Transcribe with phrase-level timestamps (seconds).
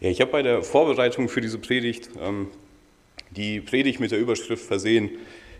[0.00, 2.52] Ja, ich habe bei der Vorbereitung für diese Predigt ähm,
[3.30, 5.10] die Predigt mit der Überschrift versehen,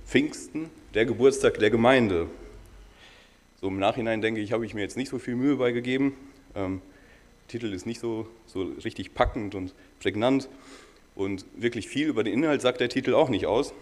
[0.06, 2.28] Pfingsten, der Geburtstag der Gemeinde.
[3.60, 6.14] So im Nachhinein denke ich, habe ich mir jetzt nicht so viel Mühe beigegeben.
[6.54, 6.80] Ähm,
[7.42, 10.48] der Titel ist nicht so, so richtig packend und prägnant
[11.16, 13.74] und wirklich viel über den Inhalt sagt der Titel auch nicht aus.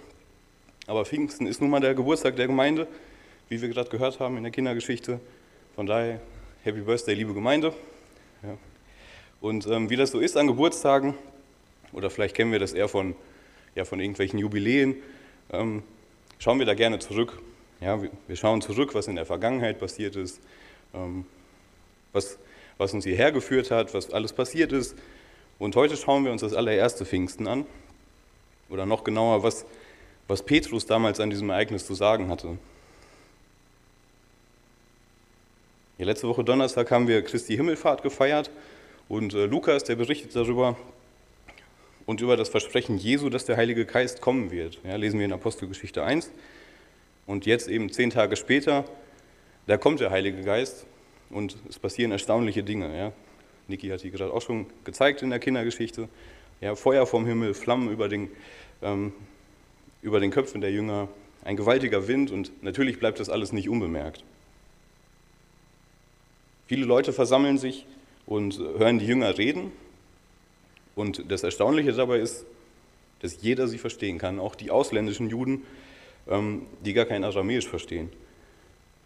[0.87, 2.89] Aber Pfingsten ist nun mal der Geburtstag der Gemeinde,
[3.51, 5.21] wie wir gerade gehört haben in der Kindergeschichte.
[5.75, 6.19] Von daher,
[6.63, 7.75] Happy Birthday, liebe Gemeinde.
[8.43, 8.57] Ja.
[9.41, 11.15] Und ähm, wie das so ist an Geburtstagen,
[11.93, 13.15] oder vielleicht kennen wir das eher von,
[13.75, 14.97] ja, von irgendwelchen Jubiläen,
[15.53, 15.83] ähm,
[16.39, 17.41] schauen wir da gerne zurück.
[17.81, 20.41] Ja, wir schauen zurück, was in der Vergangenheit passiert ist,
[20.95, 21.27] ähm,
[22.13, 22.39] was,
[22.79, 24.97] was uns hierher geführt hat, was alles passiert ist.
[25.59, 27.67] Und heute schauen wir uns das allererste Pfingsten an.
[28.69, 29.65] Oder noch genauer, was,
[30.27, 32.59] was Petrus damals an diesem Ereignis zu sagen hatte.
[35.99, 38.51] Ja, letzte Woche Donnerstag haben wir Christi Himmelfahrt gefeiert
[39.09, 40.77] und äh, Lukas, der berichtet darüber
[42.07, 44.79] und über das Versprechen Jesu, dass der Heilige Geist kommen wird.
[44.85, 46.31] Ja, lesen wir in Apostelgeschichte 1.
[47.27, 48.85] Und jetzt eben zehn Tage später,
[49.67, 50.87] da kommt der Heilige Geist
[51.31, 52.97] und es passieren erstaunliche Dinge.
[52.97, 53.13] Ja.
[53.69, 56.09] Niki hat die gerade auch schon gezeigt in der Kindergeschichte.
[56.61, 58.31] Ja, Feuer vom Himmel, Flammen über den,
[58.83, 59.13] ähm,
[60.03, 61.09] über den Köpfen der Jünger,
[61.45, 64.25] ein gewaltiger Wind und natürlich bleibt das alles nicht unbemerkt.
[66.67, 67.87] Viele Leute versammeln sich
[68.27, 69.73] und hören die Jünger reden.
[70.95, 72.45] Und das Erstaunliche dabei ist,
[73.21, 75.63] dass jeder sie verstehen kann, auch die ausländischen Juden,
[76.29, 78.11] ähm, die gar kein Aramäisch verstehen.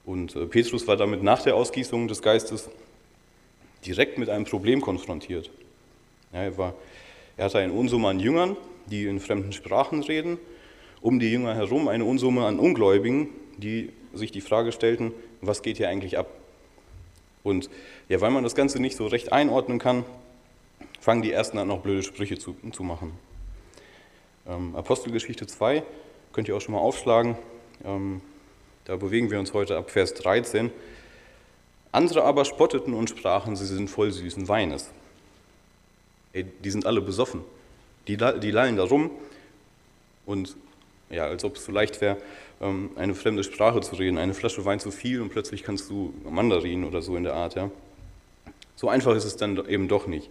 [0.05, 2.71] Und äh, Petrus war damit nach der Ausgießung des Geistes
[3.87, 5.51] direkt mit einem Problem konfrontiert.
[6.33, 6.75] er, war,
[7.37, 10.39] er hatte eine Unsumme an Jüngern, die in fremden Sprachen reden,
[11.01, 15.77] um die Jünger herum eine Unsumme an Ungläubigen, die sich die Frage stellten, was geht
[15.77, 16.40] hier eigentlich ab?
[17.43, 17.71] Und
[18.09, 20.05] ja, weil man das Ganze nicht so recht einordnen kann,
[21.01, 23.13] fangen die Ersten an, noch blöde Sprüche zu, zu machen.
[24.47, 25.83] Ähm, Apostelgeschichte 2
[26.33, 27.37] könnt ihr auch schon mal aufschlagen.
[27.85, 28.21] Ähm,
[28.85, 30.71] da bewegen wir uns heute ab Vers 13.
[31.93, 34.91] Andere aber spotteten und sprachen, sie sind voll süßen Weines.
[36.33, 37.43] Ey, die sind alle besoffen.
[38.07, 39.11] Die, die lallen da rum
[40.27, 40.57] und
[41.11, 42.19] ja, als ob es so leicht wäre,
[42.61, 46.85] eine fremde Sprache zu reden, eine Flasche Wein zu viel und plötzlich kannst du Mandarin
[46.85, 47.55] oder so in der Art.
[47.55, 47.71] Ja.
[48.77, 50.31] So einfach ist es dann eben doch nicht.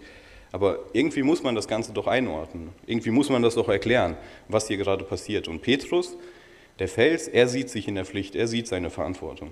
[0.51, 2.69] Aber irgendwie muss man das Ganze doch einordnen.
[2.87, 4.15] Irgendwie muss man das doch erklären,
[4.47, 5.47] was hier gerade passiert.
[5.47, 6.15] Und Petrus,
[6.79, 9.51] der Fels, er sieht sich in der Pflicht, er sieht seine Verantwortung.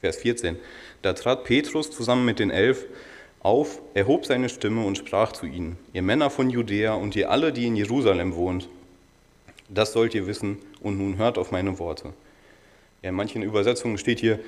[0.00, 0.56] Vers 14.
[1.02, 2.86] Da trat Petrus zusammen mit den Elf
[3.40, 7.52] auf, erhob seine Stimme und sprach zu ihnen, ihr Männer von Judäa und ihr alle,
[7.52, 8.68] die in Jerusalem wohnt,
[9.68, 12.12] das sollt ihr wissen und nun hört auf meine Worte.
[13.02, 14.40] Ja, in manchen Übersetzungen steht hier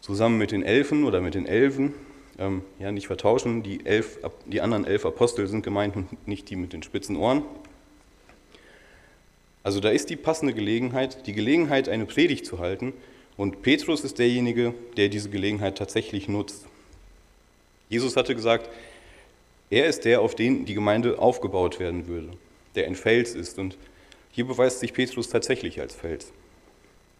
[0.00, 1.94] zusammen mit den Elfen oder mit den Elfen.
[2.38, 6.56] Ähm, ja, nicht vertauschen, die, elf, die anderen elf Apostel sind gemeint und nicht die
[6.56, 7.42] mit den spitzen Ohren.
[9.62, 12.94] Also da ist die passende Gelegenheit, die Gelegenheit, eine Predigt zu halten.
[13.36, 16.66] Und Petrus ist derjenige, der diese Gelegenheit tatsächlich nutzt.
[17.88, 18.70] Jesus hatte gesagt,
[19.68, 22.30] er ist der, auf den die Gemeinde aufgebaut werden würde,
[22.74, 23.58] der ein Fels ist.
[23.58, 23.76] Und
[24.32, 26.32] hier beweist sich Petrus tatsächlich als Fels.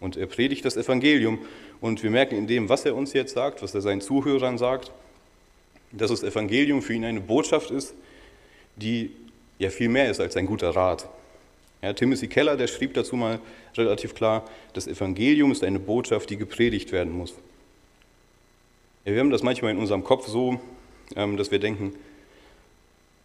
[0.01, 1.39] Und er predigt das Evangelium.
[1.81, 4.91] Und wir merken in dem, was er uns jetzt sagt, was er seinen Zuhörern sagt,
[5.93, 7.95] dass das Evangelium für ihn eine Botschaft ist,
[8.77, 9.11] die
[9.59, 11.09] ja viel mehr ist als ein guter Rat.
[11.83, 13.41] Ja, Timothy Keller, der schrieb dazu mal
[13.77, 14.45] relativ klar,
[14.75, 17.35] das Evangelium ist eine Botschaft, die gepredigt werden muss.
[19.05, 20.61] Ja, wir haben das manchmal in unserem Kopf so,
[21.17, 21.95] ähm, dass wir denken,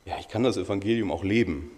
[0.06, 1.72] ja, ich kann das Evangelium auch leben.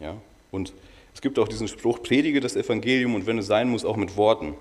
[0.00, 0.16] Ja,
[0.50, 0.72] und
[1.14, 4.16] es gibt auch diesen Spruch, predige das Evangelium und wenn es sein muss, auch mit
[4.16, 4.54] Worten.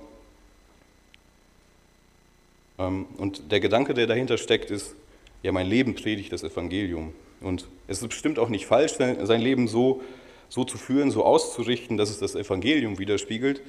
[2.78, 4.96] Ähm, und der Gedanke, der dahinter steckt, ist,
[5.44, 7.14] ja, mein Leben predigt das Evangelium.
[7.40, 10.02] Und es ist bestimmt auch nicht falsch, sein Leben so,
[10.50, 13.62] so zu führen, so auszurichten, dass es das Evangelium widerspiegelt.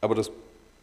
[0.00, 0.32] Aber das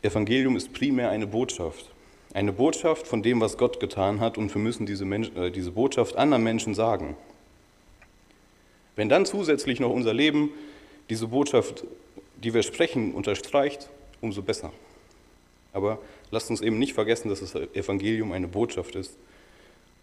[0.01, 1.91] Evangelium ist primär eine Botschaft.
[2.33, 5.71] Eine Botschaft von dem, was Gott getan hat und wir müssen diese, Mensch, äh, diese
[5.71, 7.17] Botschaft anderen Menschen sagen.
[8.95, 10.51] Wenn dann zusätzlich noch unser Leben
[11.09, 11.85] diese Botschaft,
[12.37, 13.89] die wir sprechen, unterstreicht,
[14.21, 14.71] umso besser.
[15.73, 15.99] Aber
[16.31, 19.17] lasst uns eben nicht vergessen, dass das Evangelium eine Botschaft ist.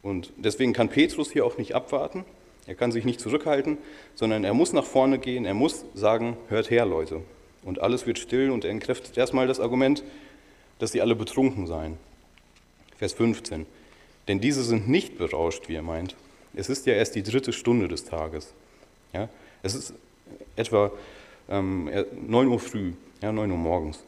[0.02, 2.24] Und deswegen kann Petrus hier auch nicht abwarten,
[2.66, 3.78] er kann sich nicht zurückhalten,
[4.14, 7.22] sondern er muss nach vorne gehen, er muss sagen, hört her, Leute.
[7.62, 10.02] Und alles wird still und er entkräftet erstmal das Argument,
[10.78, 11.96] dass sie alle betrunken seien.
[12.96, 13.66] Vers 15.
[14.28, 16.16] Denn diese sind nicht berauscht, wie er meint.
[16.54, 18.52] Es ist ja erst die dritte Stunde des Tages.
[19.12, 19.28] Ja?
[19.62, 19.94] Es ist
[20.56, 20.90] etwa
[21.48, 21.90] ähm,
[22.26, 22.92] 9 Uhr früh,
[23.22, 24.02] ja, 9 Uhr morgens.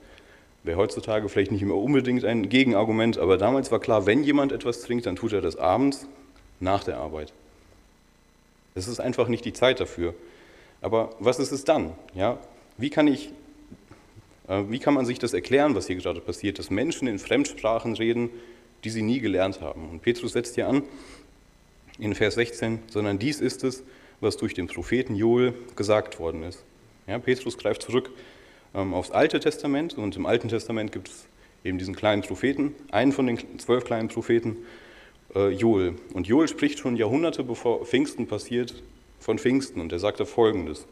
[0.65, 4.83] Wäre heutzutage vielleicht nicht mehr unbedingt ein Gegenargument, aber damals war klar, wenn jemand etwas
[4.83, 6.07] trinkt, dann tut er das abends
[6.61, 7.33] nach der Arbeit.
[8.75, 10.15] Es ist einfach nicht die Zeit dafür.
[10.81, 11.93] Aber was ist es dann?
[12.15, 12.39] Ja?
[12.77, 13.31] Wie, kann ich,
[14.49, 17.95] äh, wie kann man sich das erklären, was hier gerade passiert, dass Menschen in Fremdsprachen
[17.95, 18.31] reden,
[18.85, 19.89] die sie nie gelernt haben?
[19.91, 20.83] Und Petrus setzt hier an
[21.99, 23.83] in Vers 16, sondern dies ist es,
[24.21, 26.65] was durch den Propheten Joel gesagt worden ist.
[27.07, 28.11] Ja, Petrus greift zurück
[28.75, 31.27] ähm, aufs Alte Testament und im Alten Testament gibt es
[31.65, 34.57] eben diesen kleinen Propheten, einen von den zwölf kleinen Propheten,
[35.35, 35.95] äh, Joel.
[36.13, 38.83] Und Joel spricht schon Jahrhunderte bevor Pfingsten passiert
[39.21, 40.87] von Pfingsten und er sagt da folgendes.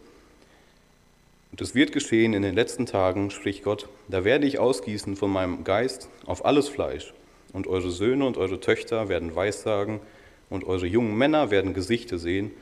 [1.53, 5.31] Und es wird geschehen in den letzten Tagen, spricht Gott, da werde ich ausgießen von
[5.31, 7.15] meinem Geist auf alles Fleisch.
[7.53, 10.01] Und eure Söhne und eure Töchter werden Weissagen,
[10.49, 12.53] und eure jungen Männer werden Gesichter sehen,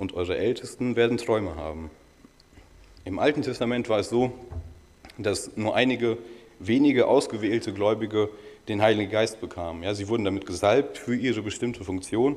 [0.00, 1.90] und eure Ältesten werden Träume haben.
[3.04, 4.32] Im Alten Testament war es so,
[5.18, 6.16] dass nur einige
[6.58, 8.30] wenige ausgewählte Gläubige
[8.66, 9.82] den Heiligen Geist bekamen.
[9.82, 12.36] Ja, sie wurden damit gesalbt für ihre bestimmte Funktion.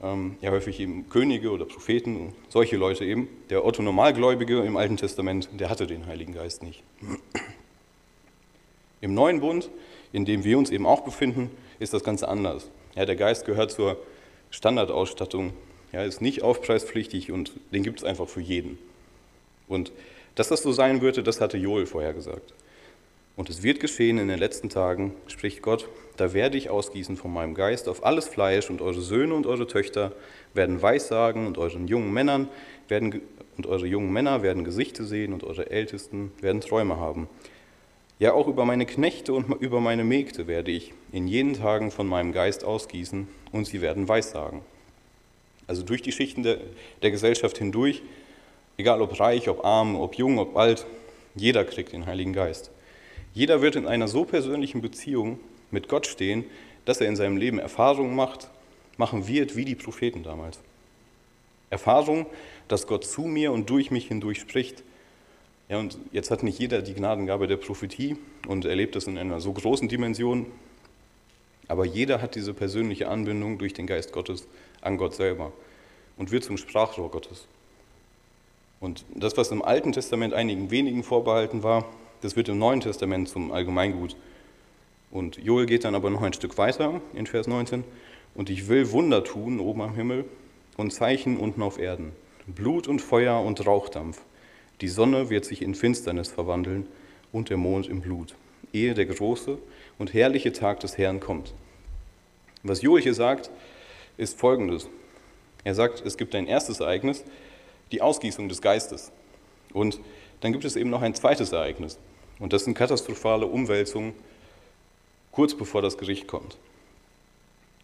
[0.00, 3.28] Ähm, ja, häufig eben Könige oder Propheten, solche Leute eben.
[3.50, 6.84] Der Otto Normalgläubige im Alten Testament, der hatte den Heiligen Geist nicht.
[9.00, 9.70] Im Neuen Bund,
[10.12, 11.50] in dem wir uns eben auch befinden,
[11.80, 12.70] ist das Ganze anders.
[12.94, 13.96] Ja, der Geist gehört zur
[14.50, 15.52] Standardausstattung,
[15.92, 18.78] ja, ist nicht aufpreispflichtig und den gibt es einfach für jeden.
[19.68, 19.92] Und
[20.34, 22.54] dass das so sein würde, das hatte Joel vorher gesagt.
[23.36, 27.32] Und es wird geschehen in den letzten Tagen, spricht Gott, da werde ich ausgießen von
[27.32, 30.12] meinem Geist auf alles Fleisch und eure Söhne und eure Töchter
[30.52, 32.48] werden Weissagen und euren jungen Männern
[32.88, 33.22] werden
[33.56, 37.28] und eure jungen Männer werden Gesichter sehen und eure Ältesten werden Träume haben.
[38.18, 42.06] Ja, auch über meine Knechte und über meine Mägde werde ich in jenen Tagen von
[42.06, 44.60] meinem Geist ausgießen und sie werden Weissagen.
[45.70, 46.58] Also durch die Schichten der,
[47.00, 48.02] der Gesellschaft hindurch,
[48.76, 50.84] egal ob reich, ob arm, ob jung, ob alt,
[51.36, 52.72] jeder kriegt den Heiligen Geist.
[53.34, 55.38] Jeder wird in einer so persönlichen Beziehung
[55.70, 56.44] mit Gott stehen,
[56.86, 58.48] dass er in seinem Leben Erfahrungen macht,
[58.96, 60.58] machen wird wie die Propheten damals.
[61.70, 62.26] Erfahrung,
[62.66, 64.82] dass Gott zu mir und durch mich hindurch spricht.
[65.68, 68.16] Ja, und jetzt hat nicht jeder die Gnadengabe der Prophetie
[68.48, 70.46] und erlebt das in einer so großen Dimension,
[71.70, 74.48] aber jeder hat diese persönliche Anbindung durch den Geist Gottes
[74.80, 75.52] an Gott selber
[76.16, 77.46] und wird zum Sprachrohr Gottes.
[78.80, 81.84] Und das, was im Alten Testament einigen wenigen vorbehalten war,
[82.22, 84.16] das wird im Neuen Testament zum Allgemeingut.
[85.12, 87.84] Und Joel geht dann aber noch ein Stück weiter in Vers 19.
[88.34, 90.24] Und ich will Wunder tun oben am Himmel
[90.76, 92.10] und Zeichen unten auf Erden.
[92.48, 94.20] Blut und Feuer und Rauchdampf.
[94.80, 96.88] Die Sonne wird sich in Finsternis verwandeln
[97.30, 98.34] und der Mond in Blut,
[98.72, 99.56] ehe der große
[100.00, 101.52] und herrliche Tag des Herrn kommt.
[102.62, 103.50] Was Joel hier sagt,
[104.16, 104.88] ist folgendes.
[105.62, 107.22] Er sagt, es gibt ein erstes Ereignis,
[107.92, 109.12] die Ausgießung des Geistes.
[109.74, 110.00] Und
[110.40, 111.98] dann gibt es eben noch ein zweites Ereignis.
[112.38, 114.14] Und das sind katastrophale Umwälzungen
[115.32, 116.56] kurz bevor das Gericht kommt.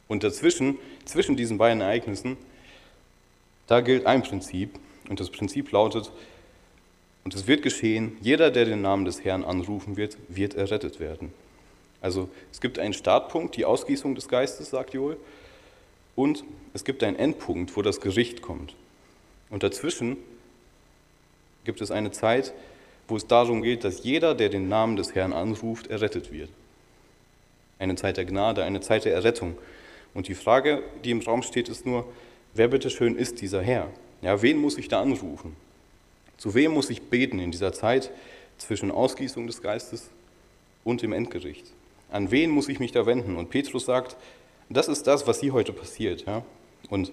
[0.09, 2.39] Und dazwischen, zwischen diesen beiden Ereignissen,
[3.67, 4.71] da gilt ein Prinzip.
[5.11, 6.11] Und das Prinzip lautet,
[7.25, 11.33] und es wird geschehen, jeder, der den Namen des Herrn anrufen wird, wird errettet werden.
[12.01, 15.17] Also es gibt einen Startpunkt, die Ausgießung des Geistes, sagt Joel,
[16.15, 16.45] und
[16.75, 18.75] es gibt einen Endpunkt, wo das Gericht kommt.
[19.51, 20.17] Und dazwischen
[21.65, 22.53] gibt es eine Zeit,
[23.09, 26.49] wo es darum geht, dass jeder, der den Namen des Herrn anruft, errettet wird.
[27.79, 29.57] Eine Zeit der Gnade, eine Zeit der Errettung.
[30.15, 32.07] Und die Frage, die im Raum steht, ist nur,
[32.55, 33.89] wer bitteschön ist dieser Herr?
[34.23, 35.55] Ja, wen muss ich da anrufen?
[36.39, 38.11] Zu wem muss ich beten in dieser Zeit
[38.59, 40.09] zwischen Ausgießung des Geistes
[40.85, 41.67] und dem Endgericht?
[42.11, 43.37] An wen muss ich mich da wenden?
[43.37, 44.17] Und Petrus sagt,
[44.69, 46.27] das ist das, was hier heute passiert.
[46.27, 46.45] Ja?
[46.89, 47.13] Und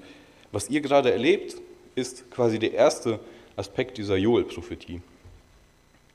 [0.52, 1.56] was ihr gerade erlebt,
[1.96, 3.20] ist quasi der erste
[3.56, 5.02] Aspekt dieser Joel-Prophetie.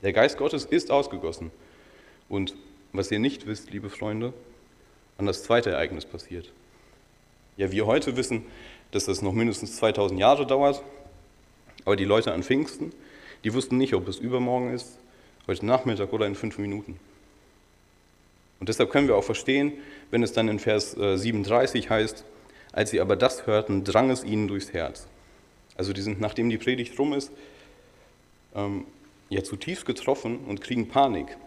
[0.01, 1.51] Der Geist Gottes ist ausgegossen.
[2.27, 2.55] Und
[2.93, 4.33] was ihr nicht wisst, liebe Freunde,
[5.17, 6.51] wann das zweite Ereignis passiert.
[7.57, 8.45] Ja, wir heute wissen,
[8.91, 10.81] dass das noch mindestens 2000 Jahre dauert,
[11.85, 12.93] aber die Leute an Pfingsten,
[13.43, 14.97] die wussten nicht, ob es übermorgen ist,
[15.47, 16.99] heute Nachmittag oder in fünf Minuten.
[18.59, 19.73] Und deshalb können wir auch verstehen,
[20.11, 22.25] wenn es dann in Vers 37 äh, heißt,
[22.71, 25.07] als sie aber das hörten, drang es ihnen durchs Herz.
[25.75, 27.31] Also die sind, nachdem die Predigt rum ist,
[28.53, 28.85] ähm,
[29.29, 31.37] ja zutiefst getroffen und kriegen Panik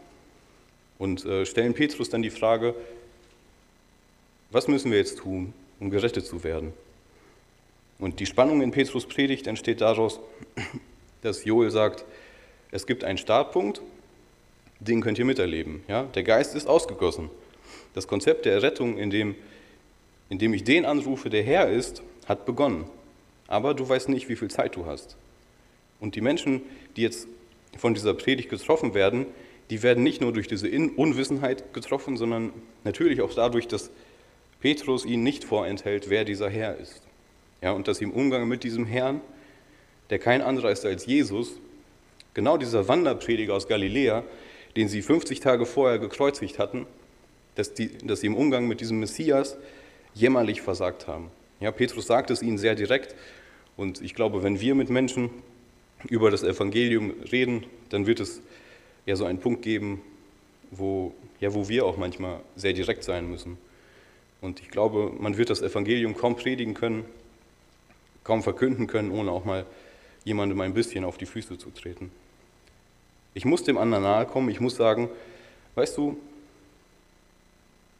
[0.98, 2.74] und äh, stellen Petrus dann die Frage,
[4.50, 6.72] was müssen wir jetzt tun, um gerettet zu werden?
[7.98, 10.20] Und die Spannung in Petrus Predigt entsteht daraus,
[11.22, 12.04] dass Joel sagt,
[12.70, 13.80] es gibt einen Startpunkt,
[14.88, 15.82] den könnt ihr miterleben.
[15.88, 16.04] Ja?
[16.04, 17.30] Der Geist ist ausgegossen.
[17.94, 19.34] Das Konzept der Errettung, in dem,
[20.28, 22.84] in dem ich den anrufe, der Herr ist, hat begonnen.
[23.48, 25.16] Aber du weißt nicht, wie viel Zeit du hast.
[26.00, 26.62] Und die Menschen,
[26.96, 27.28] die jetzt
[27.76, 29.26] von dieser Predigt getroffen werden,
[29.70, 32.52] die werden nicht nur durch diese Unwissenheit getroffen, sondern
[32.84, 33.90] natürlich auch dadurch, dass
[34.60, 37.02] Petrus ihnen nicht vorenthält, wer dieser Herr ist.
[37.60, 39.20] Ja, und dass im Umgang mit diesem Herrn,
[40.10, 41.52] der kein anderer ist als Jesus,
[42.34, 44.24] genau dieser Wanderprediger aus Galiläa,
[44.76, 46.86] den sie 50 Tage vorher gekreuzigt hatten,
[47.54, 49.56] dass, die, dass sie im Umgang mit diesem Messias
[50.14, 51.30] jämmerlich versagt haben.
[51.60, 53.14] Ja, Petrus sagt es ihnen sehr direkt
[53.76, 55.30] und ich glaube, wenn wir mit Menschen
[56.08, 58.40] über das Evangelium reden, dann wird es
[59.06, 60.02] ja so einen Punkt geben,
[60.70, 63.58] wo, ja, wo wir auch manchmal sehr direkt sein müssen.
[64.40, 67.04] Und ich glaube, man wird das Evangelium kaum predigen können,
[68.24, 69.66] kaum verkünden können, ohne auch mal
[70.24, 72.10] jemandem ein bisschen auf die Füße zu treten.
[73.34, 75.08] Ich muss dem anderen nahe kommen, ich muss sagen,
[75.74, 76.16] weißt du,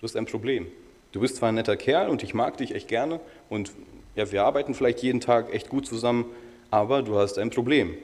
[0.00, 0.66] du hast ein Problem.
[1.12, 3.72] Du bist zwar ein netter Kerl und ich mag dich echt gerne und
[4.14, 6.26] ja, wir arbeiten vielleicht jeden Tag echt gut zusammen,
[6.70, 7.94] aber du hast ein Problem.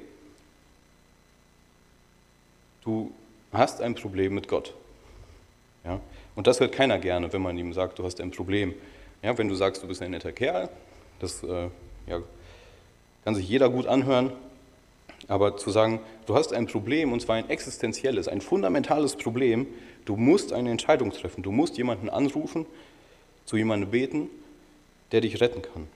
[2.82, 3.12] Du
[3.52, 4.75] hast ein Problem mit Gott.
[5.85, 6.00] Ja?
[6.35, 8.75] Und das hört keiner gerne, wenn man ihm sagt, du hast ein Problem.
[9.23, 10.68] Ja, wenn du sagst, du bist ein netter Kerl,
[11.18, 11.68] das äh,
[12.06, 12.23] ja,
[13.25, 14.32] kann sich jeder gut anhören,
[15.27, 19.67] aber zu sagen, du hast ein Problem, und zwar ein existenzielles, ein fundamentales Problem,
[20.05, 22.67] du musst eine Entscheidung treffen, du musst jemanden anrufen,
[23.45, 24.31] zu jemandem beten,
[25.13, 25.89] der dich retten kann.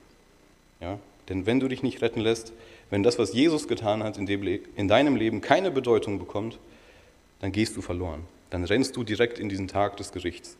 [0.81, 0.99] Ja?
[1.29, 2.53] Denn wenn du dich nicht retten lässt,
[2.91, 4.43] wenn das, was Jesus getan hat, in, dem,
[4.77, 6.59] in deinem Leben keine Bedeutung bekommt,
[7.41, 8.25] dann gehst du verloren.
[8.51, 10.57] Dann rennst du direkt in diesen Tag des Gerichts.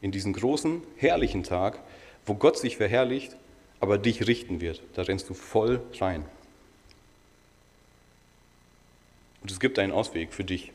[0.00, 1.80] In diesen großen, herrlichen Tag,
[2.24, 3.36] wo Gott sich verherrlicht,
[3.80, 4.82] aber dich richten wird.
[4.94, 6.24] Da rennst du voll rein.
[9.44, 10.72] Und es gibt einen Ausweg für dich,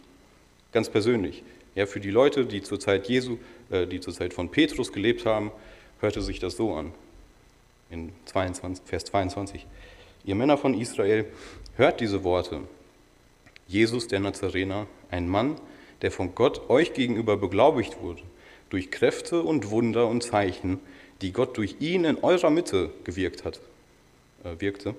[0.71, 1.43] ganz persönlich.
[1.73, 3.37] Ja, für die Leute, die zur Zeit Jesu,
[3.71, 5.51] äh, die zur Zeit von Petrus gelebt haben,
[5.99, 6.93] hörte sich das so an
[7.89, 9.65] in 22, Vers 22.
[10.23, 11.25] Ihr Männer von Israel,
[11.77, 12.61] hört diese Worte.
[13.67, 15.59] Jesus der Nazarener, ein Mann,
[16.03, 18.21] der von Gott euch gegenüber beglaubigt wurde,
[18.69, 20.79] durch Kräfte und Wunder und Zeichen,
[21.21, 23.59] die Gott durch ihn in eurer Mitte gewirkt hat,
[24.43, 24.93] äh, wirkte,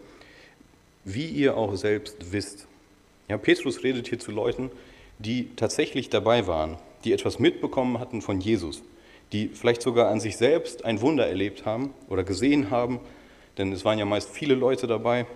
[1.05, 2.67] wie ihr auch selbst wisst.
[3.31, 4.71] Ja, Petrus redet hier zu Leuten,
[5.19, 8.83] die tatsächlich dabei waren, die etwas mitbekommen hatten von Jesus
[9.33, 13.01] die vielleicht sogar an sich selbst ein Wunder erlebt haben oder gesehen haben,
[13.59, 15.27] denn es waren ja meist viele Leute dabei.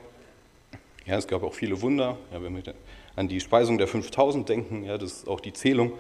[1.07, 2.17] Ja, es gab auch viele Wunder.
[2.33, 2.75] Ja, wenn wir
[3.15, 5.93] an die Speisung der 5000 denken, ja, das ist auch die Zählung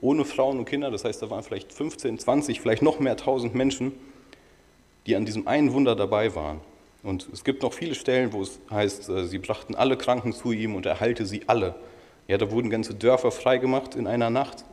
[0.00, 0.90] ohne Frauen und Kinder.
[0.90, 3.92] Das heißt, da waren vielleicht 15, 20, vielleicht noch mehr tausend Menschen,
[5.06, 6.60] die an diesem einen Wunder dabei waren.
[7.02, 10.52] Und es gibt noch viele Stellen, wo es heißt, äh, sie brachten alle Kranken zu
[10.52, 11.74] ihm und er heilte sie alle.
[12.28, 14.64] Ja, da wurden ganze Dörfer freigemacht in einer Nacht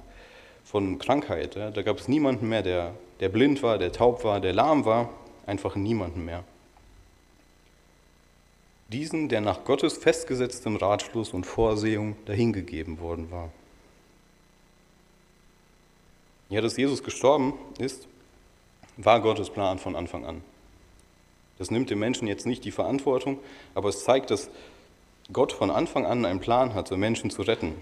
[0.64, 1.56] von Krankheit.
[1.56, 1.72] Ja.
[1.72, 5.10] Da gab es niemanden mehr, der, der blind war, der taub war, der lahm war,
[5.48, 6.44] einfach niemanden mehr.
[8.90, 13.52] Diesen, der nach Gottes festgesetztem Ratschluss und Vorsehung dahingegeben worden war.
[16.50, 18.08] Ja, dass Jesus gestorben ist,
[18.98, 20.42] war Gottes Plan von Anfang an.
[21.60, 23.40] Das nimmt dem Menschen jetzt nicht die Verantwortung,
[23.76, 24.50] aber es zeigt, dass
[25.32, 27.76] Gott von Anfang an einen Plan hatte, Menschen zu retten.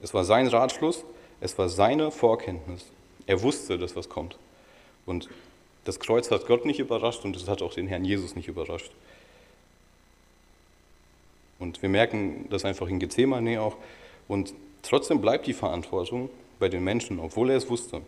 [0.00, 1.04] Es war sein Ratschluss
[1.40, 2.86] es war seine Vorkenntnis.
[3.26, 4.38] Er wusste, dass was kommt.
[5.04, 5.28] Und
[5.84, 8.90] das Kreuz hat Gott nicht überrascht und es hat auch den Herrn Jesus nicht überrascht.
[11.58, 13.76] Und wir merken das einfach in Gethsemane auch.
[14.28, 18.02] Und trotzdem bleibt die Verantwortung bei den Menschen, obwohl er es wusste.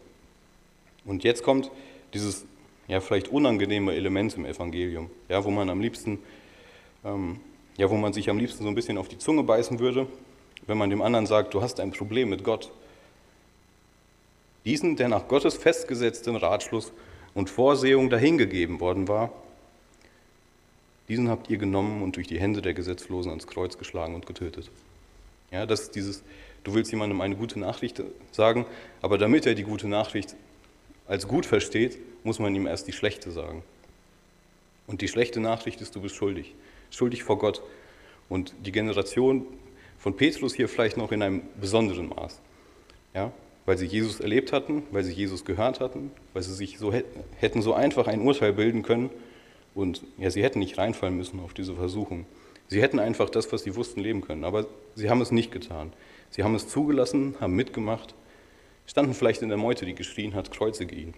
[1.04, 1.70] Und jetzt kommt
[2.14, 2.44] dieses
[2.88, 6.18] ja vielleicht unangenehme Element im Evangelium, ja, wo man am liebsten,
[7.04, 7.40] ähm,
[7.76, 10.06] ja, wo man sich am liebsten so ein bisschen auf die Zunge beißen würde,
[10.66, 12.72] wenn man dem anderen sagt, du hast ein Problem mit Gott.
[14.64, 16.92] Diesen, der nach Gottes festgesetzten Ratschluss
[17.34, 19.32] und Vorsehung dahingegeben worden war,
[21.08, 24.70] diesen habt ihr genommen und durch die Hände der Gesetzlosen ans Kreuz geschlagen und getötet.
[25.50, 26.22] Ja, das ist dieses,
[26.64, 28.66] du willst jemandem eine gute Nachricht sagen,
[29.00, 30.36] aber damit er die gute Nachricht
[31.08, 33.64] als gut versteht, muss man ihm erst die schlechte sagen.
[34.86, 36.54] Und die schlechte Nachricht ist, du bist schuldig.
[36.90, 37.62] Schuldig vor Gott.
[38.28, 39.46] Und die Generation
[39.98, 42.40] von Petrus hier vielleicht noch in einem besonderen Maß.
[43.14, 43.32] Ja?
[43.68, 46.90] weil sie Jesus erlebt hatten, weil sie Jesus gehört hatten, weil sie sich so
[47.36, 49.10] hätten so einfach ein Urteil bilden können
[49.74, 52.24] und ja, sie hätten nicht reinfallen müssen auf diese Versuchung.
[52.68, 55.92] Sie hätten einfach das, was sie wussten, leben können, aber sie haben es nicht getan.
[56.30, 58.14] Sie haben es zugelassen, haben mitgemacht,
[58.88, 61.14] standen vielleicht in der Meute, die geschrien hat, kreuzige ihn.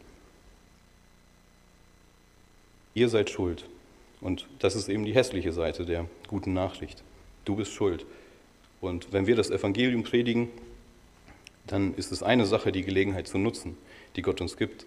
[2.94, 3.64] Ihr seid schuld.
[4.20, 7.02] Und das ist eben die hässliche Seite der guten Nachricht.
[7.44, 8.04] Du bist schuld.
[8.80, 10.48] Und wenn wir das Evangelium predigen,
[11.66, 13.76] dann ist es eine Sache, die Gelegenheit zu nutzen,
[14.16, 14.84] die Gott uns gibt.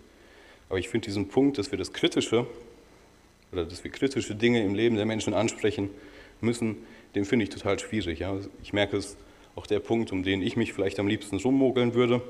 [0.69, 2.45] Aber ich finde diesen Punkt, dass wir das Kritische
[3.51, 5.89] oder dass wir kritische Dinge im Leben der Menschen ansprechen
[6.41, 6.77] müssen,
[7.15, 8.19] den finde ich total schwierig.
[8.19, 8.37] Ja.
[8.61, 9.15] Ich merke es
[9.55, 12.21] auch der Punkt, um den ich mich vielleicht am liebsten rummogeln würde.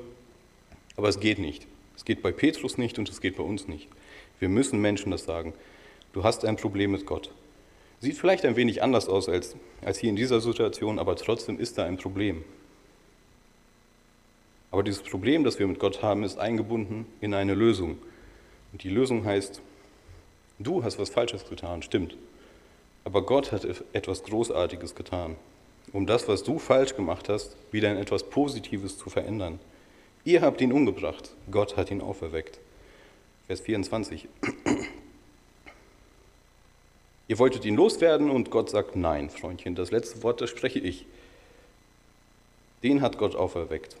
[0.96, 1.66] Aber es geht nicht.
[1.96, 3.88] Es geht bei Petrus nicht und es geht bei uns nicht.
[4.38, 5.54] Wir müssen Menschen das sagen.
[6.12, 7.30] Du hast ein Problem mit Gott.
[8.00, 11.78] Sieht vielleicht ein wenig anders aus als, als hier in dieser Situation, aber trotzdem ist
[11.78, 12.44] da ein Problem.
[14.70, 17.98] Aber dieses Problem, das wir mit Gott haben, ist eingebunden in eine Lösung.
[18.72, 19.62] Und die Lösung heißt,
[20.58, 22.16] du hast was Falsches getan, stimmt.
[23.04, 25.36] Aber Gott hat etwas Großartiges getan,
[25.92, 29.60] um das, was du falsch gemacht hast, wieder in etwas Positives zu verändern.
[30.26, 32.58] Ihr habt ihn umgebracht, Gott hat ihn auferweckt.
[33.46, 34.26] Vers 24.
[37.28, 41.04] Ihr wolltet ihn loswerden und Gott sagt, nein, Freundchen, das letzte Wort, das spreche ich.
[42.82, 43.96] Den hat Gott auferweckt.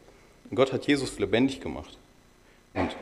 [0.54, 1.98] Gott hat Jesus lebendig gemacht
[2.72, 2.96] und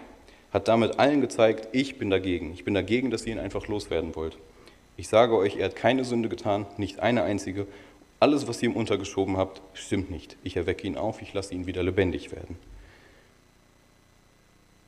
[0.52, 2.52] hat damit allen gezeigt, ich bin dagegen.
[2.52, 4.36] Ich bin dagegen, dass ihr ihn einfach loswerden wollt.
[4.96, 7.68] Ich sage euch, er hat keine Sünde getan, nicht eine einzige.
[8.18, 10.36] Alles, was ihr ihm untergeschoben habt, stimmt nicht.
[10.42, 12.56] Ich erwecke ihn auf, ich lasse ihn wieder lebendig werden.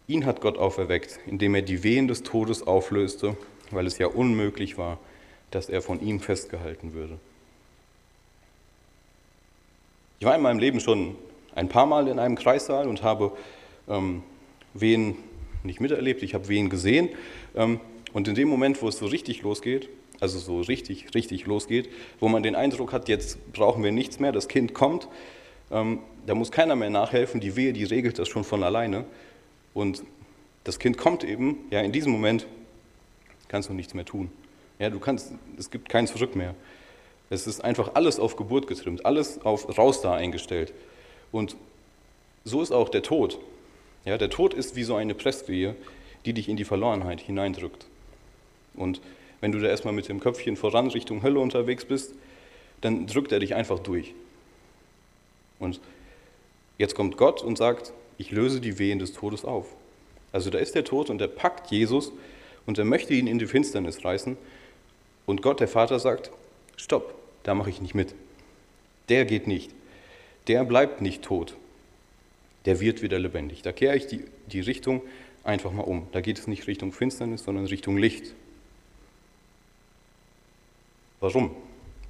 [0.06, 3.36] Ihn hat Gott auferweckt, indem er die Wehen des Todes auflöste,
[3.70, 4.98] weil es ja unmöglich war,
[5.50, 7.18] dass er von ihm festgehalten würde.
[10.20, 11.16] Ich war in meinem Leben schon
[11.54, 13.32] ein paar Mal in einem Kreissaal und habe
[13.88, 14.22] ähm,
[14.74, 15.16] Wehen
[15.62, 17.08] nicht miterlebt, ich habe Wehen gesehen.
[17.54, 17.80] Ähm,
[18.12, 19.88] und in dem Moment, wo es so richtig losgeht,
[20.20, 21.88] also so richtig, richtig losgeht,
[22.20, 25.08] wo man den Eindruck hat, jetzt brauchen wir nichts mehr, das Kind kommt,
[25.70, 29.04] ähm, da muss keiner mehr nachhelfen, die Wehe, die regelt das schon von alleine.
[29.74, 30.04] Und
[30.62, 32.46] das Kind kommt eben, ja, in diesem Moment
[33.48, 34.30] kannst du nichts mehr tun.
[34.78, 36.54] Ja, du kannst, es gibt kein Zurück mehr.
[37.30, 40.72] Es ist einfach alles auf Geburt getrimmt, alles auf raus da eingestellt.
[41.32, 41.56] Und
[42.44, 43.38] so ist auch der Tod.
[44.04, 45.74] Ja, der Tod ist wie so eine Presswehe,
[46.24, 47.86] die dich in die Verlorenheit hineindrückt.
[48.74, 49.00] Und
[49.40, 52.14] wenn du da erstmal mit dem Köpfchen voran Richtung Hölle unterwegs bist,
[52.80, 54.14] dann drückt er dich einfach durch.
[55.58, 55.80] Und
[56.78, 59.66] jetzt kommt Gott und sagt, ich löse die Wehen des Todes auf.
[60.32, 62.12] Also da ist der Tod und er packt Jesus
[62.66, 64.36] und er möchte ihn in die Finsternis reißen
[65.26, 66.30] und Gott, der Vater, sagt,
[66.76, 68.14] stopp, da mache ich nicht mit.
[69.08, 69.70] Der geht nicht.
[70.48, 71.54] Der bleibt nicht tot.
[72.66, 73.62] Der wird wieder lebendig.
[73.62, 75.02] Da kehre ich die, die Richtung
[75.42, 76.06] einfach mal um.
[76.12, 78.34] Da geht es nicht Richtung Finsternis, sondern Richtung Licht.
[81.20, 81.54] Warum?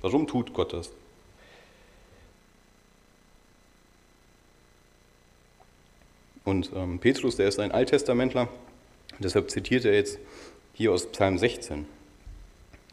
[0.00, 0.92] Warum tut Gott das?
[6.44, 8.48] Und ähm, Petrus, der ist ein Alttestamentler,
[9.18, 10.18] deshalb zitiert er jetzt
[10.74, 11.86] hier aus Psalm 16.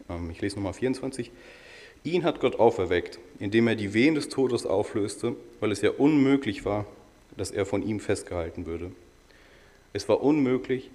[0.09, 1.31] Ähm, ich lese nochmal 24.
[2.03, 6.65] Ihn hat Gott auferweckt, indem er die Wehen des Todes auflöste, weil es ja unmöglich
[6.65, 6.85] war,
[7.37, 8.91] dass er von ihm festgehalten würde.
[9.93, 10.89] Es war unmöglich,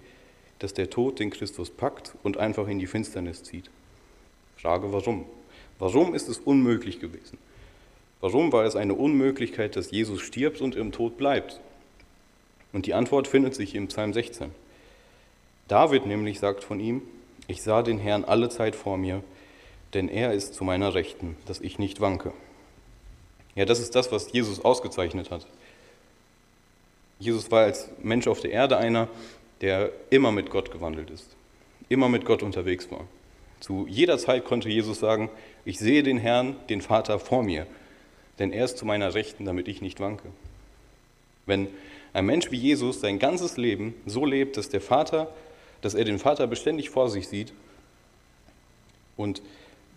[0.58, 3.70] dass der Tod den Christus packt und einfach in die Finsternis zieht.
[4.56, 5.26] Frage, warum?
[5.78, 7.38] Warum ist es unmöglich gewesen?
[8.20, 11.60] Warum war es eine Unmöglichkeit, dass Jesus stirbt und im Tod bleibt?
[12.76, 14.50] Und die Antwort findet sich im Psalm 16.
[15.66, 17.00] David nämlich sagt von ihm,
[17.46, 19.24] ich sah den Herrn alle Zeit vor mir,
[19.94, 22.34] denn er ist zu meiner Rechten, dass ich nicht wanke.
[23.54, 25.46] Ja, das ist das, was Jesus ausgezeichnet hat.
[27.18, 29.08] Jesus war als Mensch auf der Erde einer,
[29.62, 31.34] der immer mit Gott gewandelt ist,
[31.88, 33.06] immer mit Gott unterwegs war.
[33.58, 35.30] Zu jeder Zeit konnte Jesus sagen,
[35.64, 37.66] ich sehe den Herrn, den Vater vor mir,
[38.38, 40.28] denn er ist zu meiner Rechten, damit ich nicht wanke.
[41.46, 41.68] Wenn
[42.16, 45.28] ein Mensch wie Jesus sein ganzes Leben so lebt, dass der Vater
[45.80, 47.52] dass er den Vater beständig vor sich sieht
[49.16, 49.42] und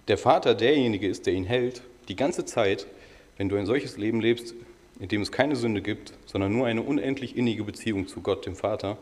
[0.07, 2.87] der Vater derjenige ist, der ihn hält, die ganze Zeit,
[3.37, 4.53] wenn du ein solches Leben lebst,
[4.99, 8.55] in dem es keine Sünde gibt, sondern nur eine unendlich innige Beziehung zu Gott, dem
[8.55, 8.97] Vater,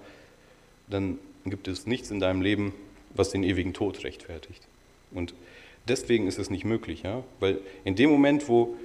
[0.88, 2.74] dann gibt es nichts in deinem Leben,
[3.14, 4.62] was den ewigen Tod rechtfertigt.
[5.12, 5.34] Und
[5.88, 7.24] deswegen ist es nicht möglich, ja?
[7.40, 8.76] weil in dem Moment, wo,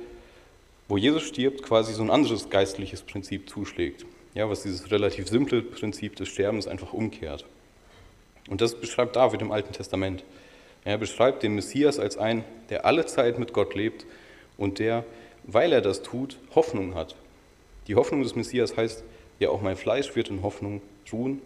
[0.89, 5.63] wo Jesus stirbt, quasi so ein anderes geistliches Prinzip zuschlägt, ja, was dieses relativ simple
[5.63, 7.45] Prinzip des Sterbens einfach umkehrt.
[8.49, 10.25] Und das beschreibt David im Alten Testament.
[10.85, 14.07] Er beschreibt den Messias als einen, der alle Zeit mit Gott lebt
[14.57, 15.05] und der,
[15.45, 17.15] weil er das tut, Hoffnung hat.
[17.87, 19.05] Die Hoffnung des Messias heißt,
[19.39, 20.81] ja auch mein Fleisch wird in Hoffnung
[21.13, 21.41] ruhen.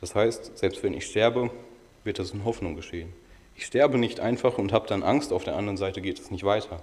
[0.00, 1.50] Das heißt, selbst wenn ich sterbe,
[2.04, 3.12] wird das in Hoffnung geschehen.
[3.56, 6.44] Ich sterbe nicht einfach und habe dann Angst, auf der anderen Seite geht es nicht
[6.44, 6.82] weiter.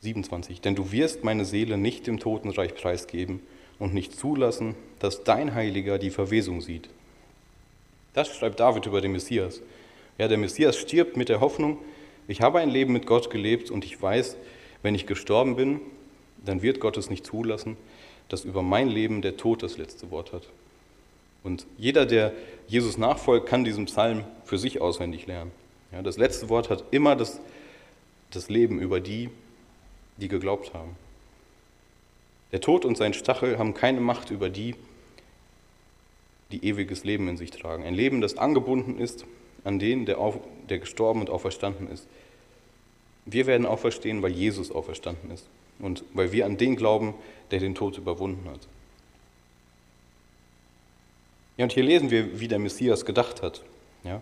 [0.00, 0.60] 27.
[0.60, 3.40] Denn du wirst meine Seele nicht dem Totenreich preisgeben
[3.82, 6.88] und nicht zulassen, dass dein Heiliger die Verwesung sieht.
[8.14, 9.60] Das schreibt David über den Messias.
[10.18, 11.78] Ja, der Messias stirbt mit der Hoffnung,
[12.28, 14.36] ich habe ein Leben mit Gott gelebt und ich weiß,
[14.82, 15.80] wenn ich gestorben bin,
[16.46, 17.76] dann wird Gott es nicht zulassen,
[18.28, 20.44] dass über mein Leben der Tod das letzte Wort hat.
[21.42, 22.32] Und jeder, der
[22.68, 25.50] Jesus nachfolgt, kann diesen Psalm für sich auswendig lernen.
[25.90, 27.40] Ja, das letzte Wort hat immer das,
[28.30, 29.28] das Leben über die,
[30.18, 30.94] die geglaubt haben.
[32.52, 34.74] Der Tod und sein Stachel haben keine Macht über die,
[36.52, 37.82] die ewiges Leben in sich tragen.
[37.82, 39.24] Ein Leben, das angebunden ist
[39.64, 40.38] an den, der, auf,
[40.68, 42.06] der gestorben und auferstanden ist.
[43.24, 45.46] Wir werden auferstehen, weil Jesus auferstanden ist
[45.78, 47.14] und weil wir an den glauben,
[47.50, 48.60] der den Tod überwunden hat.
[51.56, 53.62] Ja, und hier lesen wir, wie der Messias gedacht hat.
[54.04, 54.20] Ja?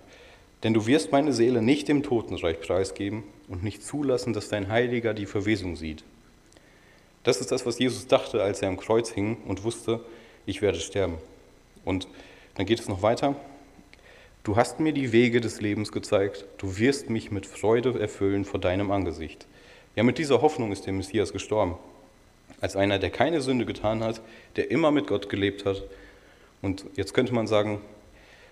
[0.63, 5.15] Denn du wirst meine Seele nicht dem Totenreich preisgeben und nicht zulassen, dass dein Heiliger
[5.15, 6.05] die Verwesung sieht.
[7.23, 10.01] Das ist das, was Jesus dachte, als er am Kreuz hing und wusste,
[10.47, 11.19] ich werde sterben.
[11.85, 12.09] Und
[12.55, 13.37] dann geht es noch weiter.
[14.43, 18.59] Du hast mir die Wege des Lebens gezeigt, du wirst mich mit Freude erfüllen vor
[18.59, 19.47] deinem Angesicht.
[19.97, 21.75] Ja, mit dieser Hoffnung ist der Messias gestorben.
[22.61, 24.23] Als einer, der keine Sünde getan hat,
[24.57, 25.83] der immer mit Gott gelebt hat.
[26.63, 27.81] Und jetzt könnte man sagen,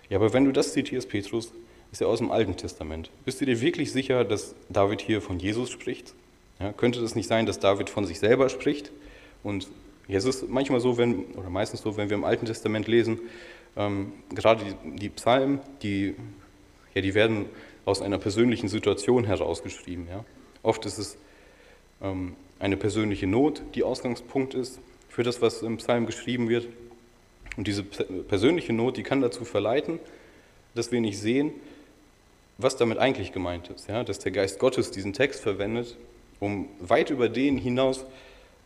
[0.09, 1.51] ja, aber wenn du das zitierst, Petrus,
[1.91, 3.09] ist ja aus dem Alten Testament.
[3.25, 6.13] Bist du dir wirklich sicher, dass David hier von Jesus spricht?
[6.59, 8.91] Ja, könnte es nicht sein, dass David von sich selber spricht?
[9.43, 9.67] Und
[10.07, 13.19] es ist manchmal so, wenn, oder meistens so, wenn wir im Alten Testament lesen,
[13.77, 16.15] ähm, gerade die, die, Psalmen, die,
[16.93, 17.45] ja, die werden
[17.85, 20.07] aus einer persönlichen Situation herausgeschrieben.
[20.09, 20.25] Ja.
[20.63, 21.17] Oft ist es
[22.01, 26.67] ähm, eine persönliche Not, die Ausgangspunkt ist für das, was im Psalm geschrieben wird.
[27.55, 29.99] Und diese persönliche Not, die kann dazu verleiten,
[30.75, 31.51] dass wir nicht sehen,
[32.57, 33.87] was damit eigentlich gemeint ist.
[33.87, 34.03] Ja?
[34.03, 35.97] Dass der Geist Gottes diesen Text verwendet,
[36.39, 38.05] um weit über den hinaus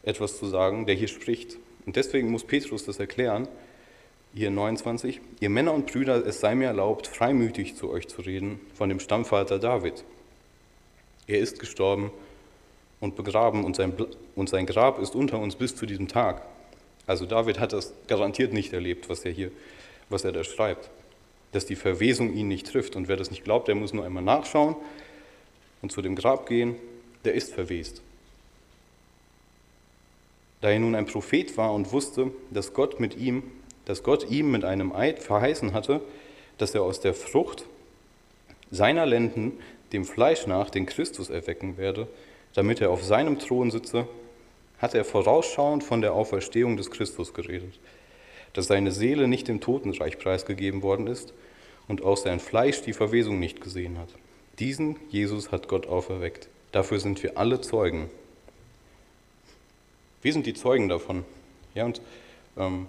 [0.03, 1.57] etwas zu sagen, der hier spricht.
[1.85, 3.47] Und deswegen muss Petrus das erklären,
[4.33, 8.59] hier 29, ihr Männer und Brüder, es sei mir erlaubt, freimütig zu euch zu reden
[8.73, 10.03] von dem Stammvater David.
[11.27, 12.11] Er ist gestorben
[12.99, 13.93] und begraben und sein,
[14.35, 16.41] und sein Grab ist unter uns bis zu diesem Tag.
[17.05, 19.51] Also David hat das garantiert nicht erlebt, was er hier,
[20.09, 20.89] was er da schreibt,
[21.51, 22.95] dass die Verwesung ihn nicht trifft.
[22.95, 24.75] Und wer das nicht glaubt, der muss nur einmal nachschauen
[25.81, 26.75] und zu dem Grab gehen,
[27.25, 28.01] der ist verwest.
[30.61, 33.43] Da er nun ein Prophet war und wusste, dass Gott mit ihm,
[33.85, 36.01] dass Gott ihm mit einem Eid verheißen hatte,
[36.57, 37.65] dass er aus der Frucht
[38.71, 39.53] seiner Lenden
[39.91, 42.07] dem Fleisch nach den Christus erwecken werde,
[42.53, 44.07] damit er auf seinem Thron sitze,
[44.79, 47.79] hat er vorausschauend von der Auferstehung des Christus geredet,
[48.53, 51.33] dass seine Seele nicht dem Totenreich preisgegeben worden ist
[51.87, 54.09] und aus sein Fleisch die Verwesung nicht gesehen hat.
[54.59, 56.47] Diesen Jesus hat Gott auferweckt.
[56.73, 58.09] Dafür sind wir alle Zeugen.
[60.21, 61.23] Wir sind die Zeugen davon.
[61.75, 62.01] Ja, und
[62.57, 62.87] ähm,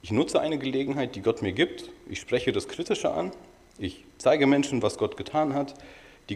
[0.00, 1.90] ich nutze eine Gelegenheit, die Gott mir gibt.
[2.08, 3.32] Ich spreche das Kritische an.
[3.78, 5.74] Ich zeige Menschen, was Gott getan hat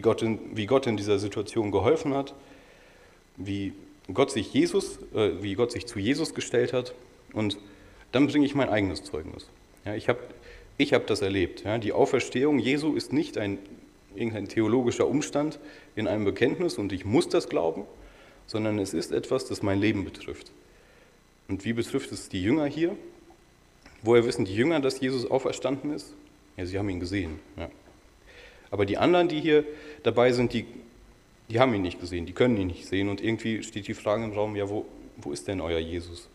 [0.01, 2.33] Gott in, wie Gott in dieser Situation geholfen hat,
[3.35, 3.73] wie
[4.13, 6.93] Gott sich Jesus, äh, wie Gott sich zu Jesus gestellt hat
[7.33, 7.57] und
[8.11, 9.49] dann bringe ich mein eigenes Zeugnis.
[9.85, 10.19] Ja, ich habe
[10.77, 11.63] ich hab das erlebt.
[11.63, 13.59] Ja, die Auferstehung Jesu ist nicht ein,
[14.15, 15.59] irgendein theologischer Umstand
[15.95, 17.85] in einem Bekenntnis und ich muss das glauben,
[18.47, 20.51] sondern es ist etwas, das mein Leben betrifft.
[21.47, 22.95] Und wie betrifft es die Jünger hier?
[24.03, 26.13] Woher wissen die Jünger, dass Jesus auferstanden ist?
[26.57, 27.39] Ja, sie haben ihn gesehen.
[27.57, 27.69] Ja.
[28.71, 29.65] Aber die anderen, die hier
[30.03, 30.65] dabei sind, die,
[31.49, 33.09] die haben ihn nicht gesehen, die können ihn nicht sehen.
[33.09, 34.85] Und irgendwie steht die Frage im Raum, ja, wo,
[35.17, 36.29] wo ist denn euer Jesus?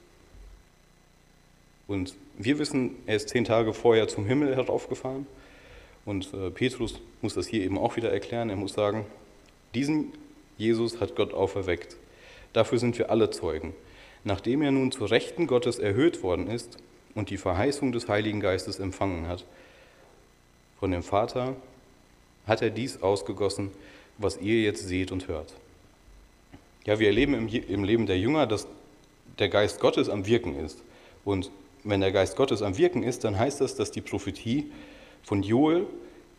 [1.89, 5.27] Und wir wissen, er ist zehn Tage vorher zum Himmel heraufgefahren.
[6.07, 8.49] Und äh, Petrus muss das hier eben auch wieder erklären.
[8.49, 9.05] Er muss sagen,
[9.75, 10.13] diesen
[10.57, 11.97] Jesus hat Gott auferweckt.
[12.55, 13.75] Dafür sind wir alle Zeugen.
[14.25, 16.79] Nachdem er nun zur Rechten Gottes erhöht worden ist
[17.15, 19.45] und die Verheißung des Heiligen Geistes empfangen hat,
[20.81, 21.57] von dem Vater
[22.47, 23.71] hat er dies ausgegossen,
[24.19, 25.55] was ihr jetzt seht und hört.
[26.87, 28.67] Ja, wir erleben im, im Leben der Jünger, dass
[29.39, 30.83] der Geist Gottes am Wirken ist.
[31.25, 31.51] Und
[31.85, 34.71] wenn der Geist Gottes am Wirken ist, dann heißt das, dass die Prophetie
[35.27, 35.87] von Joel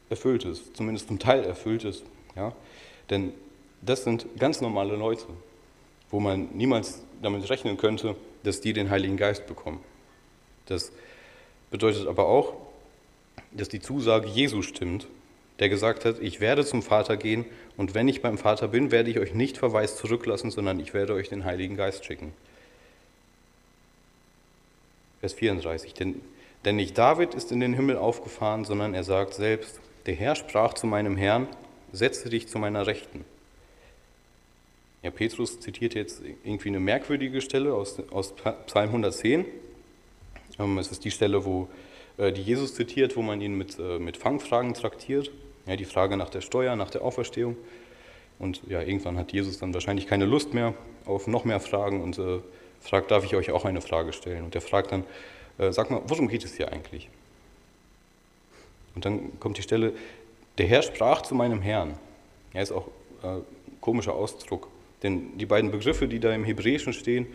[0.10, 2.04] erfüllt ist, zumindest zum Teil erfüllt ist.
[2.38, 2.54] Ja?
[3.10, 3.34] Denn
[3.82, 5.26] das sind ganz normale Leute,
[6.10, 9.82] wo man niemals damit rechnen könnte, dass die den Heiligen Geist bekommen.
[10.68, 10.94] Das
[11.70, 12.54] bedeutet aber auch,
[13.52, 15.08] dass die Zusage Jesu stimmt,
[15.60, 17.46] der gesagt hat, ich werde zum Vater gehen
[17.76, 21.14] und wenn ich beim Vater bin, werde ich euch nicht verweist zurücklassen, sondern ich werde
[21.14, 22.32] euch den Heiligen Geist schicken.
[25.20, 25.94] Vers 34.
[25.94, 26.22] Denn,
[26.68, 30.74] denn nicht David ist in den Himmel aufgefahren, sondern er sagt selbst, der Herr sprach
[30.74, 31.48] zu meinem Herrn,
[31.94, 33.24] setze dich zu meiner Rechten.
[35.02, 38.34] Ja, Petrus zitiert jetzt irgendwie eine merkwürdige Stelle aus, aus
[38.66, 39.46] Psalm 110.
[40.60, 41.70] Ähm, es ist die Stelle, wo
[42.18, 45.32] äh, die Jesus zitiert, wo man ihn mit, äh, mit Fangfragen traktiert.
[45.68, 47.56] Ja, die Frage nach der Steuer, nach der Auferstehung.
[48.40, 50.74] Und ja, irgendwann hat Jesus dann wahrscheinlich keine Lust mehr
[51.06, 52.40] auf noch mehr Fragen und äh,
[52.82, 54.44] fragt, darf ich euch auch eine Frage stellen?
[54.44, 55.06] Und er fragt dann,
[55.58, 57.10] äh, sag mal, worum geht es hier eigentlich?
[58.96, 59.94] Und dann kommt die Stelle,
[60.58, 61.98] der Herr sprach zu meinem Herrn.
[62.54, 62.88] Ja, ist auch
[63.24, 63.42] äh,
[63.82, 64.70] komischer Ausdruck.
[65.04, 67.28] Denn die beiden Begriffe, die da im Hebräischen stehen,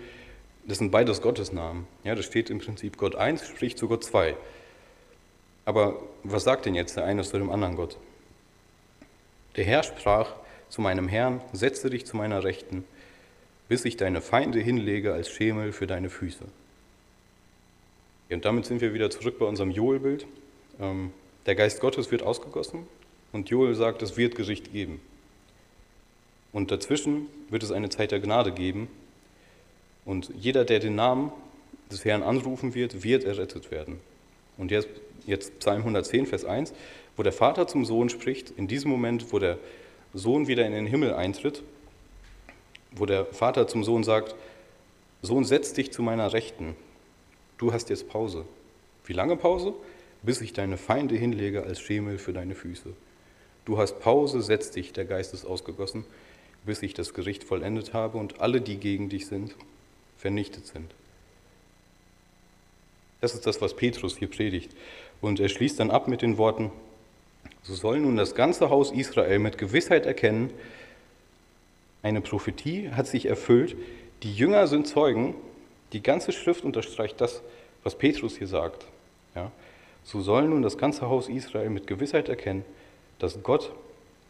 [0.66, 1.86] das sind beides Gottesnamen.
[2.04, 4.36] Ja, da steht im Prinzip Gott 1 spricht zu Gott 2.
[5.64, 7.96] Aber was sagt denn jetzt der eine zu dem anderen Gott?
[9.56, 10.34] Der Herr sprach
[10.68, 12.84] zu meinem Herrn, setze dich zu meiner Rechten,
[13.68, 16.44] bis ich deine Feinde hinlege als Schemel für deine Füße.
[18.32, 20.26] Und damit sind wir wieder zurück bei unserem Joel-Bild.
[20.80, 21.12] Ähm,
[21.46, 22.86] der Geist Gottes wird ausgegossen
[23.32, 25.00] und Joel sagt, es wird Gericht geben.
[26.52, 28.88] Und dazwischen wird es eine Zeit der Gnade geben.
[30.04, 31.32] Und jeder, der den Namen
[31.90, 34.00] des Herrn anrufen wird, wird errettet werden.
[34.56, 34.88] Und jetzt,
[35.26, 36.74] jetzt Psalm 110, Vers 1,
[37.16, 39.58] wo der Vater zum Sohn spricht, in diesem Moment, wo der
[40.14, 41.62] Sohn wieder in den Himmel eintritt,
[42.92, 44.34] wo der Vater zum Sohn sagt,
[45.22, 46.76] Sohn, setz dich zu meiner Rechten,
[47.62, 48.44] du hast jetzt Pause.
[49.04, 49.72] Wie lange Pause?
[50.22, 52.92] Bis ich deine Feinde hinlege als Schemel für deine Füße.
[53.64, 56.04] Du hast Pause, setz dich, der Geist ist ausgegossen,
[56.64, 59.54] bis ich das Gericht vollendet habe und alle, die gegen dich sind,
[60.18, 60.92] vernichtet sind.
[63.20, 64.72] Das ist das, was Petrus hier predigt.
[65.20, 66.72] Und er schließt dann ab mit den Worten,
[67.62, 70.50] so soll nun das ganze Haus Israel mit Gewissheit erkennen,
[72.02, 73.76] eine Prophetie hat sich erfüllt,
[74.24, 75.36] die Jünger sind Zeugen,
[75.92, 77.42] die ganze Schrift unterstreicht das,
[77.82, 78.86] was Petrus hier sagt.
[79.34, 79.50] Ja?
[80.04, 82.64] So soll nun das ganze Haus Israel mit Gewissheit erkennen,
[83.18, 83.72] dass Gott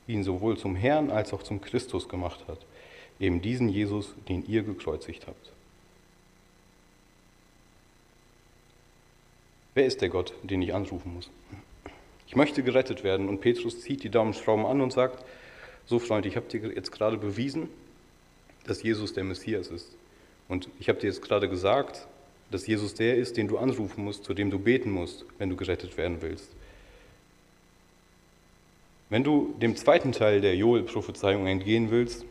[0.07, 2.59] ihn sowohl zum Herrn als auch zum Christus gemacht hat,
[3.21, 5.53] eben diesen Jesus, den ihr gekreuzigt habt.
[9.75, 11.31] Wer ist der Gott, den ich anrufen muss?
[12.27, 15.25] Ich möchte gerettet werden und Petrus zieht die Daumenschrauben an und sagt,
[15.87, 17.69] so Freund, ich habe dir jetzt gerade bewiesen,
[18.67, 19.89] dass Jesus der Messias ist.
[20.53, 22.07] Und ich habe dir jetzt gerade gesagt,
[22.51, 25.57] dass Jesus der ist, den du anrufen musst, zu dem du beten musst, wenn du
[25.57, 26.51] gerettet werden willst.
[29.09, 32.27] Wenn du dem zweiten Teil der Joel-Prophezeiung entgehen willst,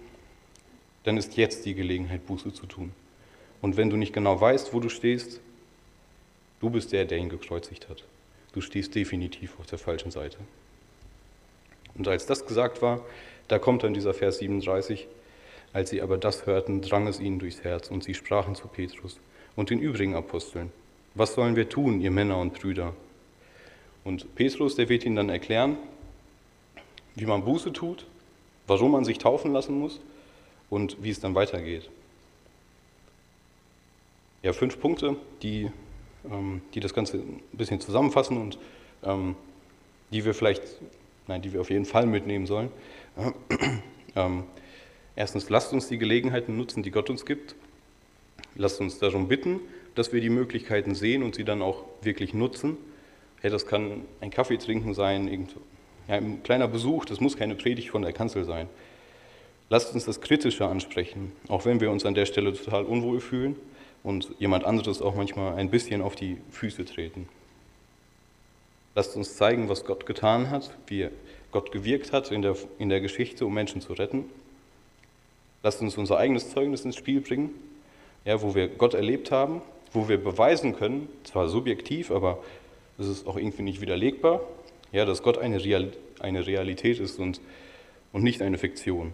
[1.04, 2.92] dann ist jetzt die Gelegenheit, Buße zu tun.
[3.60, 5.42] Und wenn du nicht genau weißt, wo du stehst,
[6.60, 8.04] du bist der, der ihn gekreuzigt hat.
[8.54, 10.38] Du stehst definitiv auf der falschen Seite.
[11.96, 13.04] Und als das gesagt war,
[13.48, 15.08] da kommt dann dieser Vers 37,
[15.74, 19.20] als sie aber das hörten, drang es ihnen durchs Herz und sie sprachen zu Petrus
[19.56, 20.72] und den übrigen Aposteln,
[21.16, 22.94] was sollen wir tun, ihr Männer und Brüder?
[24.04, 25.78] Und Petrus, der wird ihnen dann erklären,
[27.16, 28.06] wie man Buße tut,
[28.68, 30.00] warum man sich taufen lassen muss
[30.70, 31.90] und wie es dann weitergeht.
[34.44, 35.70] Ja, fünf Punkte, die,
[36.30, 38.58] ähm, die das Ganze ein bisschen zusammenfassen und
[39.04, 39.36] ähm,
[40.12, 40.64] die wir vielleicht,
[41.28, 42.72] nein, die wir auf jeden Fall mitnehmen sollen.
[44.14, 44.44] Ähm,
[45.16, 47.56] erstens, lasst uns die Gelegenheiten nutzen, die Gott uns gibt.
[48.56, 49.60] Lasst uns darum bitten,
[49.96, 52.78] dass wir die Möglichkeiten sehen und sie dann auch wirklich nutzen.
[53.44, 55.48] Ja, das kann ein Kaffee trinken sein,
[56.08, 58.68] ja, ein kleiner Besuch, das muss keine Predigt von der Kanzel sein.
[59.70, 63.56] Lasst uns das Kritische ansprechen, auch wenn wir uns an der Stelle total unwohl fühlen
[64.04, 67.30] und jemand anderes auch manchmal ein bisschen auf die Füße treten.
[68.96, 71.08] Lasst uns zeigen, was Gott getan hat, wie
[71.52, 74.26] Gott gewirkt hat in der, in der Geschichte, um Menschen zu retten.
[75.64, 77.52] Lasst uns unser eigenes Zeugnis ins Spiel bringen,
[78.26, 79.62] ja, wo wir Gott erlebt haben,
[79.94, 82.40] wo wir beweisen können, zwar subjektiv, aber
[82.98, 84.42] es ist auch irgendwie nicht widerlegbar,
[84.92, 87.42] ja, dass Gott eine, Real, eine Realität ist und,
[88.14, 89.14] und nicht eine Fiktion.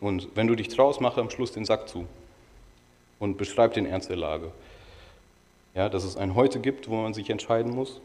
[0.00, 2.06] Und wenn du dich traust, mache am Schluss den Sack zu
[3.18, 4.52] und beschreib den Ernst der Lage.
[5.74, 8.00] Ja, dass es ein Heute gibt, wo man sich entscheiden muss.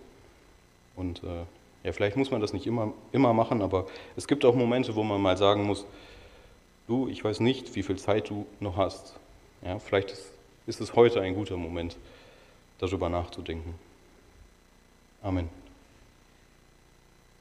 [0.95, 1.45] Und äh,
[1.84, 5.04] ja, vielleicht muss man das nicht immer, immer machen, aber es gibt auch Momente, wo
[5.04, 5.86] man mal sagen muss,
[6.91, 9.15] du, ich weiß nicht, wie viel Zeit du noch hast.
[9.63, 10.32] Ja, vielleicht ist,
[10.67, 11.95] ist es heute ein guter Moment,
[12.80, 13.75] darüber nachzudenken.
[15.21, 15.61] Amen.